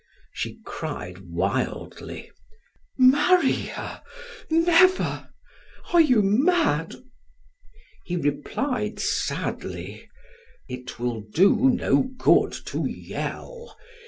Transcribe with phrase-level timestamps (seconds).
[0.33, 2.31] She cried wildly:
[2.97, 4.01] "Marry her,
[4.49, 5.29] never!
[5.93, 6.95] Are you mad?"
[8.05, 10.09] He replied sadly:
[10.67, 13.77] "It will do no good to yell!